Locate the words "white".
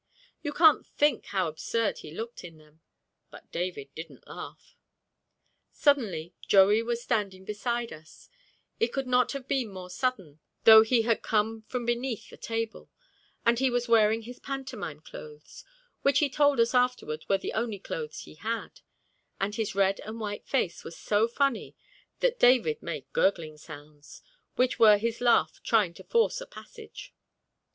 20.19-20.47